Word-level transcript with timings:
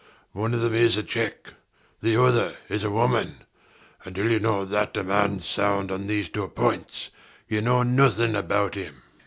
One 0.31 0.55
of 0.55 0.61
them 0.61 0.73
is 0.73 0.97
a 0.97 1.03
cheque. 1.03 1.53
The 2.01 2.19
other 2.19 2.55
is 2.69 2.83
a 2.83 2.89
woman. 2.89 3.43
Until 4.03 4.31
you 4.31 4.39
know 4.39 4.65
that 4.65 4.97
a 4.97 5.03
man's 5.03 5.45
sound 5.45 5.91
on 5.91 6.07
these 6.07 6.27
two 6.27 6.47
points, 6.47 7.11
you 7.47 7.61
know 7.61 7.83
nothing 7.83 8.33
about 8.35 8.73
him. 8.73 9.03